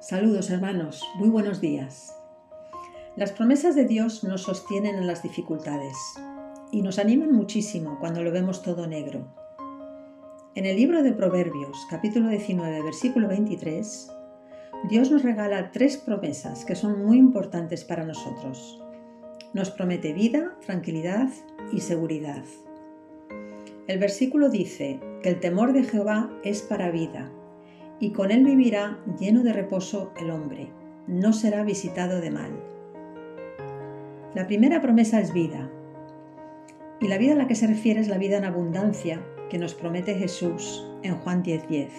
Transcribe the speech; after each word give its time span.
Saludos 0.00 0.48
hermanos, 0.48 1.04
muy 1.16 1.28
buenos 1.28 1.60
días. 1.60 2.16
Las 3.16 3.32
promesas 3.32 3.74
de 3.74 3.84
Dios 3.84 4.24
nos 4.24 4.44
sostienen 4.44 4.94
en 4.94 5.06
las 5.06 5.22
dificultades 5.22 5.94
y 6.72 6.80
nos 6.80 6.98
animan 6.98 7.32
muchísimo 7.32 7.98
cuando 8.00 8.22
lo 8.22 8.32
vemos 8.32 8.62
todo 8.62 8.86
negro. 8.86 9.26
En 10.54 10.64
el 10.64 10.76
libro 10.76 11.02
de 11.02 11.12
Proverbios, 11.12 11.76
capítulo 11.90 12.30
19, 12.30 12.80
versículo 12.82 13.28
23, 13.28 14.10
Dios 14.88 15.10
nos 15.10 15.22
regala 15.22 15.70
tres 15.70 15.98
promesas 15.98 16.64
que 16.64 16.76
son 16.76 17.04
muy 17.04 17.18
importantes 17.18 17.84
para 17.84 18.06
nosotros. 18.06 18.82
Nos 19.52 19.70
promete 19.70 20.14
vida, 20.14 20.56
tranquilidad 20.64 21.28
y 21.74 21.80
seguridad. 21.80 22.42
El 23.86 23.98
versículo 23.98 24.48
dice 24.48 24.98
que 25.22 25.28
el 25.28 25.40
temor 25.40 25.74
de 25.74 25.84
Jehová 25.84 26.30
es 26.42 26.62
para 26.62 26.90
vida 26.90 27.30
y 28.00 28.10
con 28.12 28.30
él 28.30 28.44
vivirá 28.44 28.98
lleno 29.18 29.42
de 29.42 29.52
reposo 29.52 30.12
el 30.18 30.30
hombre, 30.30 30.70
no 31.06 31.32
será 31.32 31.62
visitado 31.62 32.20
de 32.20 32.30
mal. 32.30 32.50
La 34.34 34.46
primera 34.46 34.80
promesa 34.80 35.20
es 35.20 35.32
vida, 35.32 35.70
y 37.00 37.08
la 37.08 37.18
vida 37.18 37.32
a 37.32 37.36
la 37.36 37.46
que 37.46 37.54
se 37.54 37.66
refiere 37.66 38.00
es 38.00 38.08
la 38.08 38.18
vida 38.18 38.38
en 38.38 38.44
abundancia 38.44 39.24
que 39.48 39.58
nos 39.58 39.74
promete 39.74 40.14
Jesús 40.14 40.86
en 41.02 41.16
Juan 41.16 41.42
10:10. 41.42 41.90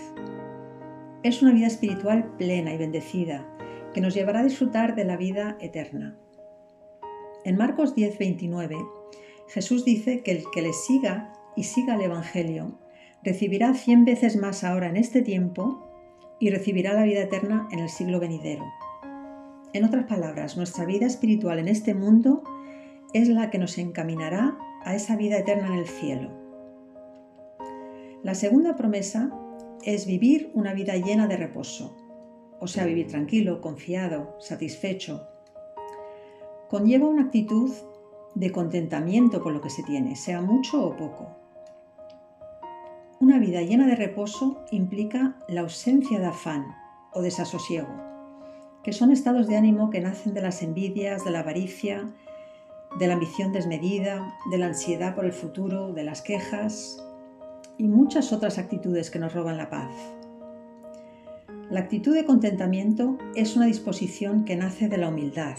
Es 1.24 1.42
una 1.42 1.54
vida 1.54 1.68
espiritual 1.68 2.32
plena 2.38 2.74
y 2.74 2.78
bendecida 2.78 3.48
que 3.94 4.02
nos 4.02 4.14
llevará 4.14 4.40
a 4.40 4.44
disfrutar 4.44 4.96
de 4.96 5.06
la 5.06 5.18
vida 5.18 5.58
eterna. 5.60 6.18
En 7.44 7.58
Marcos 7.58 7.96
10:29, 7.96 8.78
Jesús 9.50 9.86
dice 9.86 10.22
que 10.22 10.32
el 10.32 10.44
que 10.54 10.62
le 10.62 10.74
siga 10.74 11.34
y 11.56 11.64
siga 11.64 11.96
el 11.96 12.02
Evangelio 12.02 12.80
recibirá 13.24 13.74
cien 13.74 14.06
veces 14.06 14.36
más 14.38 14.64
ahora 14.64 14.88
en 14.88 14.98
este 14.98 15.22
tiempo 15.22 15.91
y 16.42 16.50
recibirá 16.50 16.94
la 16.94 17.04
vida 17.04 17.22
eterna 17.22 17.70
en 17.72 17.80
el 17.80 17.88
siglo 17.88 18.20
venidero. 18.20 18.66
En 19.74 19.86
otras 19.86 20.06
palabras, 20.06 20.58
nuestra 20.58 20.84
vida 20.86 21.06
espiritual 21.06 21.60
en 21.60 21.70
este 21.70 21.94
mundo 21.94 22.44
es 23.14 23.30
la 23.30 23.52
que 23.52 23.60
nos 23.60 23.78
encaminará 23.78 24.58
a 24.84 24.96
esa 24.96 25.16
vida 25.16 25.38
eterna 25.38 25.68
en 25.68 25.74
el 25.76 25.88
cielo. 25.88 26.30
La 28.24 28.34
segunda 28.34 28.76
promesa 28.76 29.32
es 29.84 30.08
vivir 30.08 30.52
una 30.56 30.74
vida 30.74 30.96
llena 30.98 31.28
de 31.28 31.38
reposo, 31.38 31.96
o 32.60 32.68
sea, 32.68 32.86
vivir 32.86 33.08
tranquilo, 33.08 33.62
confiado, 33.62 34.36
satisfecho. 34.40 35.28
Conlleva 36.70 37.08
una 37.08 37.24
actitud 37.24 37.72
de 38.34 38.52
contentamiento 38.52 39.42
con 39.42 39.54
lo 39.54 39.62
que 39.62 39.70
se 39.70 39.84
tiene, 39.84 40.16
sea 40.16 40.42
mucho 40.42 40.84
o 40.86 40.96
poco. 40.96 41.38
Una 43.32 43.40
vida 43.40 43.62
llena 43.62 43.88
de 43.88 43.96
reposo 43.96 44.60
implica 44.72 45.38
la 45.48 45.62
ausencia 45.62 46.20
de 46.20 46.26
afán 46.26 46.76
o 47.14 47.22
desasosiego, 47.22 47.88
que 48.84 48.92
son 48.92 49.10
estados 49.10 49.48
de 49.48 49.56
ánimo 49.56 49.90
que 49.90 50.02
nacen 50.02 50.34
de 50.34 50.42
las 50.42 50.62
envidias, 50.62 51.24
de 51.24 51.32
la 51.32 51.40
avaricia, 51.40 52.10
de 53.00 53.08
la 53.08 53.14
ambición 53.14 53.54
desmedida, 53.54 54.36
de 54.52 54.58
la 54.58 54.66
ansiedad 54.66 55.16
por 55.16 55.24
el 55.24 55.32
futuro, 55.32 55.94
de 55.94 56.04
las 56.04 56.22
quejas 56.22 57.02
y 57.78 57.86
muchas 57.86 58.34
otras 58.34 58.58
actitudes 58.58 59.10
que 59.10 59.20
nos 59.20 59.34
roban 59.34 59.56
la 59.56 59.70
paz. 59.70 59.94
La 61.70 61.80
actitud 61.80 62.14
de 62.14 62.26
contentamiento 62.26 63.18
es 63.34 63.56
una 63.56 63.68
disposición 63.68 64.44
que 64.44 64.58
nace 64.58 64.90
de 64.90 64.98
la 64.98 65.08
humildad 65.08 65.56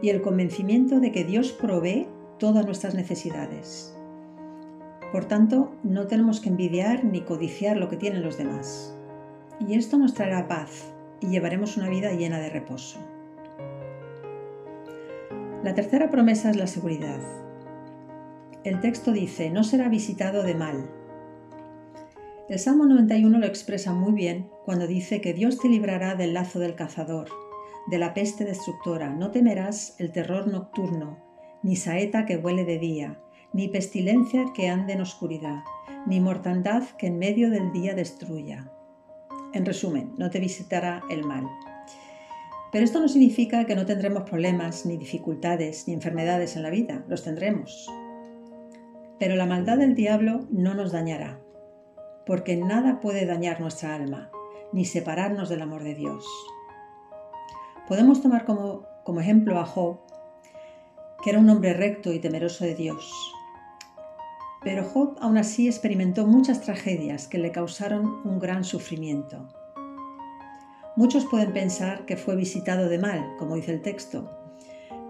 y 0.00 0.08
el 0.08 0.22
convencimiento 0.22 1.00
de 1.00 1.12
que 1.12 1.24
Dios 1.24 1.52
provee 1.52 2.06
todas 2.38 2.64
nuestras 2.64 2.94
necesidades 2.94 3.95
por 5.12 5.24
tanto, 5.24 5.72
no 5.82 6.06
tenemos 6.06 6.40
que 6.40 6.48
envidiar 6.48 7.04
ni 7.04 7.20
codiciar 7.20 7.76
lo 7.76 7.88
que 7.88 7.96
tienen 7.96 8.22
los 8.22 8.38
demás. 8.38 8.94
Y 9.60 9.74
esto 9.74 9.98
nos 9.98 10.14
traerá 10.14 10.48
paz 10.48 10.92
y 11.20 11.28
llevaremos 11.28 11.76
una 11.76 11.88
vida 11.88 12.12
llena 12.12 12.38
de 12.38 12.50
reposo. 12.50 12.98
La 15.62 15.74
tercera 15.74 16.10
promesa 16.10 16.50
es 16.50 16.56
la 16.56 16.66
seguridad. 16.66 17.18
El 18.64 18.80
texto 18.80 19.12
dice, 19.12 19.50
no 19.50 19.64
será 19.64 19.88
visitado 19.88 20.42
de 20.42 20.54
mal. 20.54 20.90
El 22.48 22.58
Salmo 22.58 22.86
91 22.86 23.38
lo 23.38 23.46
expresa 23.46 23.92
muy 23.92 24.12
bien 24.12 24.48
cuando 24.64 24.86
dice 24.86 25.20
que 25.20 25.34
Dios 25.34 25.58
te 25.58 25.68
librará 25.68 26.14
del 26.14 26.34
lazo 26.34 26.58
del 26.58 26.74
cazador, 26.74 27.28
de 27.88 27.98
la 27.98 28.14
peste 28.14 28.44
destructora, 28.44 29.10
no 29.10 29.30
temerás 29.30 29.94
el 29.98 30.12
terror 30.12 30.46
nocturno, 30.48 31.18
ni 31.62 31.76
saeta 31.76 32.26
que 32.26 32.36
huele 32.36 32.64
de 32.64 32.78
día, 32.78 33.20
ni 33.56 33.68
pestilencia 33.68 34.44
que 34.54 34.68
ande 34.68 34.92
en 34.92 35.00
oscuridad, 35.00 35.64
ni 36.04 36.20
mortandad 36.20 36.82
que 36.98 37.06
en 37.06 37.18
medio 37.18 37.48
del 37.48 37.72
día 37.72 37.94
destruya. 37.94 38.70
En 39.54 39.64
resumen, 39.64 40.12
no 40.18 40.28
te 40.28 40.40
visitará 40.40 41.02
el 41.08 41.24
mal. 41.24 41.48
Pero 42.70 42.84
esto 42.84 43.00
no 43.00 43.08
significa 43.08 43.64
que 43.64 43.74
no 43.74 43.86
tendremos 43.86 44.24
problemas, 44.24 44.84
ni 44.84 44.98
dificultades, 44.98 45.88
ni 45.88 45.94
enfermedades 45.94 46.54
en 46.56 46.64
la 46.64 46.68
vida, 46.68 47.02
los 47.08 47.24
tendremos. 47.24 47.90
Pero 49.18 49.36
la 49.36 49.46
maldad 49.46 49.78
del 49.78 49.94
diablo 49.94 50.46
no 50.50 50.74
nos 50.74 50.92
dañará, 50.92 51.40
porque 52.26 52.58
nada 52.58 53.00
puede 53.00 53.24
dañar 53.24 53.62
nuestra 53.62 53.94
alma, 53.94 54.30
ni 54.74 54.84
separarnos 54.84 55.48
del 55.48 55.62
amor 55.62 55.82
de 55.82 55.94
Dios. 55.94 56.26
Podemos 57.88 58.20
tomar 58.20 58.44
como, 58.44 58.84
como 59.02 59.20
ejemplo 59.20 59.58
a 59.58 59.64
Job, 59.64 60.00
que 61.24 61.30
era 61.30 61.38
un 61.38 61.48
hombre 61.48 61.72
recto 61.72 62.12
y 62.12 62.18
temeroso 62.18 62.66
de 62.66 62.74
Dios, 62.74 63.32
pero 64.66 64.82
Job 64.82 65.16
aún 65.20 65.38
así 65.38 65.68
experimentó 65.68 66.26
muchas 66.26 66.60
tragedias 66.60 67.28
que 67.28 67.38
le 67.38 67.52
causaron 67.52 68.20
un 68.24 68.40
gran 68.40 68.64
sufrimiento. 68.64 69.46
Muchos 70.96 71.24
pueden 71.24 71.52
pensar 71.52 72.04
que 72.04 72.16
fue 72.16 72.34
visitado 72.34 72.88
de 72.88 72.98
mal, 72.98 73.24
como 73.38 73.54
dice 73.54 73.70
el 73.72 73.80
texto, 73.80 74.28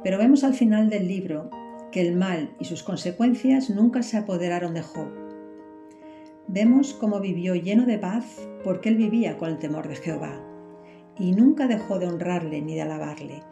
pero 0.05 0.19
vemos 0.19 0.45
al 0.45 0.53
final 0.53 0.91
del 0.91 1.09
libro 1.09 1.49
que 1.91 2.03
el 2.03 2.15
mal 2.15 2.55
y 2.61 2.67
sus 2.67 2.83
consecuencias 2.83 3.71
nunca 3.71 4.03
se 4.03 4.19
apoderaron 4.19 4.75
de 4.75 4.83
Job. 4.83 5.09
Vemos 6.49 6.93
cómo 6.93 7.21
vivió 7.21 7.55
lleno 7.55 7.87
de 7.87 7.97
paz 7.97 8.27
porque 8.63 8.91
él 8.91 8.97
vivía 8.97 9.39
con 9.39 9.49
el 9.49 9.59
temor 9.59 9.89
de 9.89 9.97
Jehová 9.97 10.39
y 11.19 11.33
nunca 11.33 11.67
dejó 11.67 11.99
de 11.99 12.09
honrarle 12.09 12.61
ni 12.61 12.75
de 12.75 12.83
alabarle. 12.83 13.43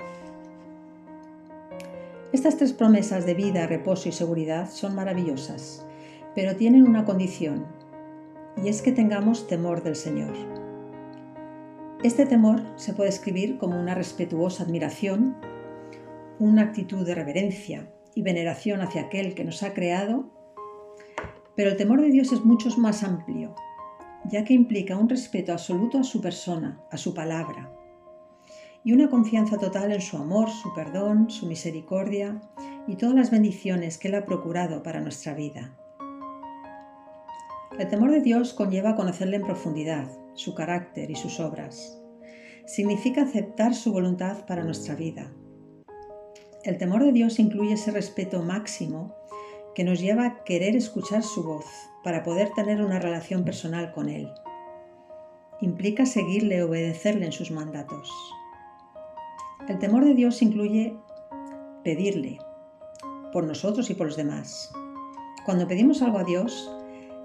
Estas 2.30 2.58
tres 2.58 2.74
promesas 2.74 3.24
de 3.24 3.32
vida, 3.32 3.66
reposo 3.66 4.10
y 4.10 4.12
seguridad 4.12 4.68
son 4.68 4.94
maravillosas 4.94 5.83
pero 6.34 6.56
tienen 6.56 6.86
una 6.86 7.04
condición, 7.04 7.66
y 8.62 8.68
es 8.68 8.82
que 8.82 8.92
tengamos 8.92 9.46
temor 9.46 9.82
del 9.82 9.96
Señor. 9.96 10.32
Este 12.02 12.26
temor 12.26 12.62
se 12.76 12.92
puede 12.92 13.08
escribir 13.08 13.56
como 13.58 13.80
una 13.80 13.94
respetuosa 13.94 14.64
admiración, 14.64 15.36
una 16.38 16.62
actitud 16.62 17.06
de 17.06 17.14
reverencia 17.14 17.90
y 18.14 18.22
veneración 18.22 18.80
hacia 18.80 19.02
aquel 19.02 19.34
que 19.34 19.44
nos 19.44 19.62
ha 19.62 19.72
creado, 19.72 20.30
pero 21.56 21.70
el 21.70 21.76
temor 21.76 22.00
de 22.00 22.10
Dios 22.10 22.32
es 22.32 22.44
mucho 22.44 22.68
más 22.78 23.02
amplio, 23.02 23.54
ya 24.26 24.44
que 24.44 24.54
implica 24.54 24.98
un 24.98 25.08
respeto 25.08 25.52
absoluto 25.52 25.98
a 25.98 26.04
su 26.04 26.20
persona, 26.20 26.80
a 26.90 26.96
su 26.96 27.14
palabra, 27.14 27.72
y 28.82 28.92
una 28.92 29.08
confianza 29.08 29.56
total 29.56 29.92
en 29.92 30.00
su 30.00 30.16
amor, 30.16 30.50
su 30.50 30.74
perdón, 30.74 31.30
su 31.30 31.46
misericordia 31.46 32.40
y 32.86 32.96
todas 32.96 33.14
las 33.14 33.30
bendiciones 33.30 33.96
que 33.96 34.08
Él 34.08 34.14
ha 34.16 34.26
procurado 34.26 34.82
para 34.82 35.00
nuestra 35.00 35.32
vida. 35.32 35.74
El 37.76 37.88
temor 37.88 38.12
de 38.12 38.20
Dios 38.20 38.54
conlleva 38.54 38.94
conocerle 38.94 39.34
en 39.34 39.42
profundidad, 39.42 40.08
su 40.34 40.54
carácter 40.54 41.10
y 41.10 41.16
sus 41.16 41.40
obras. 41.40 42.00
Significa 42.66 43.22
aceptar 43.22 43.74
su 43.74 43.92
voluntad 43.92 44.46
para 44.46 44.62
nuestra 44.62 44.94
vida. 44.94 45.32
El 46.62 46.78
temor 46.78 47.02
de 47.04 47.10
Dios 47.10 47.40
incluye 47.40 47.74
ese 47.74 47.90
respeto 47.90 48.44
máximo 48.44 49.12
que 49.74 49.82
nos 49.82 50.00
lleva 50.00 50.24
a 50.24 50.44
querer 50.44 50.76
escuchar 50.76 51.24
su 51.24 51.42
voz 51.42 51.66
para 52.04 52.22
poder 52.22 52.50
tener 52.54 52.80
una 52.80 53.00
relación 53.00 53.44
personal 53.44 53.92
con 53.92 54.08
Él. 54.08 54.30
Implica 55.60 56.06
seguirle 56.06 56.58
y 56.58 56.60
obedecerle 56.60 57.26
en 57.26 57.32
sus 57.32 57.50
mandatos. 57.50 58.08
El 59.68 59.80
temor 59.80 60.04
de 60.04 60.14
Dios 60.14 60.42
incluye 60.42 60.96
pedirle 61.82 62.38
por 63.32 63.44
nosotros 63.44 63.90
y 63.90 63.94
por 63.94 64.06
los 64.06 64.16
demás. 64.16 64.72
Cuando 65.44 65.66
pedimos 65.66 66.02
algo 66.02 66.18
a 66.18 66.24
Dios, 66.24 66.70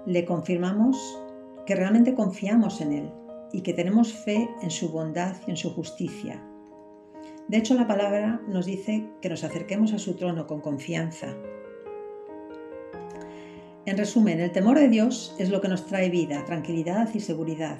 le 0.06 0.24
confirmamos 0.24 0.96
que 1.66 1.74
realmente 1.74 2.14
confiamos 2.14 2.80
en 2.80 2.92
Él 2.92 3.10
y 3.52 3.62
que 3.62 3.74
tenemos 3.74 4.12
fe 4.12 4.48
en 4.62 4.70
su 4.70 4.90
bondad 4.90 5.36
y 5.46 5.50
en 5.50 5.56
su 5.56 5.72
justicia. 5.74 6.42
De 7.48 7.56
hecho, 7.56 7.74
la 7.74 7.86
palabra 7.86 8.40
nos 8.48 8.66
dice 8.66 9.06
que 9.20 9.28
nos 9.28 9.44
acerquemos 9.44 9.92
a 9.92 9.98
su 9.98 10.14
trono 10.14 10.46
con 10.46 10.60
confianza. 10.60 11.34
En 13.86 13.96
resumen, 13.96 14.40
el 14.40 14.52
temor 14.52 14.78
de 14.78 14.88
Dios 14.88 15.34
es 15.38 15.50
lo 15.50 15.60
que 15.60 15.68
nos 15.68 15.86
trae 15.86 16.10
vida, 16.10 16.44
tranquilidad 16.44 17.08
y 17.12 17.20
seguridad, 17.20 17.78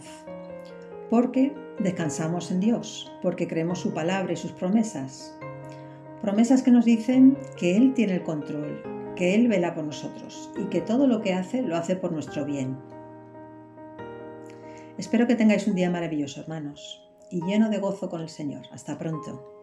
porque 1.09 1.55
descansamos 1.79 2.51
en 2.51 2.61
Dios, 2.61 3.13
porque 3.23 3.47
creemos 3.47 3.79
su 3.79 3.95
palabra 3.95 4.33
y 4.33 4.37
sus 4.37 4.53
promesas. 4.53 5.39
Promesas 6.21 6.63
que 6.63 6.71
nos 6.71 6.85
dicen 6.85 7.39
que 7.57 7.77
Él 7.77 7.95
tiene 7.95 8.15
el 8.15 8.23
control, 8.23 9.00
que 9.17 9.35
Él 9.35 9.49
vela 9.49 9.75
por 9.75 9.85
nosotros 9.85 10.51
y 10.59 10.65
que 10.67 10.81
todo 10.81 11.07
lo 11.07 11.21
que 11.21 11.35
hace 11.35 11.63
lo 11.63 11.77
hace 11.77 11.97
por 11.97 12.13
nuestro 12.13 12.45
bien. 12.45 12.79
Espero 14.99 15.27
que 15.27 15.37
tengáis 15.37 15.67
un 15.67 15.75
día 15.75 15.91
maravilloso, 15.91 16.41
hermanos. 16.41 17.07
y 17.33 17.45
lleno 17.45 17.71
de 17.71 17.79
gozo 17.79 18.11
con 18.11 18.23
el 18.23 18.29
Señor. 18.29 18.67
Hasta 18.73 18.99
pronto. 18.99 19.60